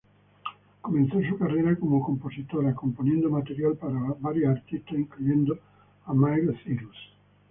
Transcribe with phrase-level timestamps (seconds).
[0.81, 5.59] Comenzó su carrera como compositora, componiendo material para varios artistas incluyendo
[6.07, 6.97] a Miley Cyrus.